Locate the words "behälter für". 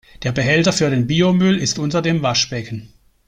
0.31-0.89